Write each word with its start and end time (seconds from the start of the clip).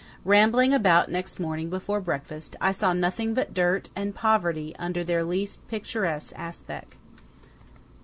Rambling 0.25 0.73
about 0.73 1.11
next 1.11 1.39
morning 1.39 1.69
before 1.69 2.01
breakfast, 2.01 2.55
I 2.59 2.71
saw 2.71 2.91
nothing 2.91 3.35
but 3.35 3.53
dirt 3.53 3.91
and 3.95 4.15
poverty 4.15 4.75
under 4.79 5.03
their 5.03 5.23
least 5.23 5.67
picturesque 5.67 6.33
aspect. 6.35 6.97